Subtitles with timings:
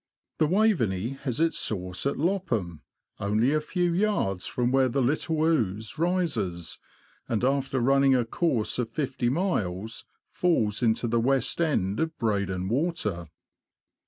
[0.39, 2.81] The Waveney has its source at Lopham,
[3.19, 6.79] only a few yards from where the Little Ouse rises,
[7.29, 12.67] and after running a course of fifty miles, falls into the west end of Breydon
[12.67, 13.27] Water.